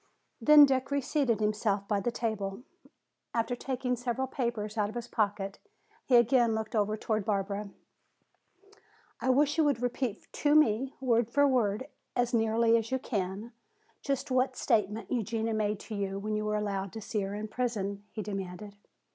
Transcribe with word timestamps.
Then 0.41 0.65
Dick 0.65 0.89
reseated 0.89 1.39
himself 1.39 1.87
by 1.87 1.99
the 1.99 2.09
tea 2.11 2.29
table. 2.29 2.63
After 3.35 3.55
taking 3.55 3.95
several 3.95 4.25
papers 4.25 4.75
out 4.75 4.89
of 4.89 4.95
his 4.95 5.07
pocket 5.07 5.59
he 6.05 6.15
again 6.15 6.55
looked 6.55 6.75
over 6.75 6.97
toward 6.97 7.23
Barbara. 7.23 7.69
"I 9.19 9.29
wish 9.29 9.59
you 9.59 9.63
would 9.63 9.79
repeat 9.79 10.27
to 10.33 10.55
me, 10.55 10.95
word 10.99 11.29
for 11.29 11.47
word, 11.47 11.85
as 12.15 12.33
nearly 12.33 12.77
as 12.77 12.89
you 12.89 12.97
can, 12.97 13.51
just 14.01 14.31
what 14.31 14.55
statement 14.55 15.11
Eugenia 15.11 15.53
made 15.53 15.79
to 15.81 15.93
you 15.93 16.17
when 16.17 16.35
you 16.35 16.45
were 16.45 16.57
allowed 16.57 16.91
to 16.93 17.01
see 17.01 17.21
her 17.21 17.35
in 17.35 17.47
prison," 17.47 18.03
he 18.11 18.23
demanded. 18.23 18.75